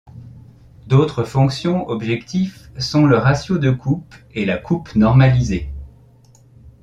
D'autres 0.87 1.23
fonctions 1.25 1.87
objectifs 1.87 2.71
sont 2.79 3.05
le 3.05 3.17
ratio 3.19 3.59
de 3.59 3.69
coupe 3.69 4.15
et 4.33 4.45
la 4.45 4.57
coupe 4.57 4.95
normalisée. 4.95 5.71